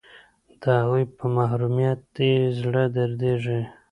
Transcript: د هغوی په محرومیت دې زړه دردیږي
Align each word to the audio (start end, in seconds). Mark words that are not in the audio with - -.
د 0.61 0.63
هغوی 0.79 1.03
په 1.17 1.25
محرومیت 1.37 1.99
دې 2.15 2.31
زړه 2.59 2.83
دردیږي 2.95 3.61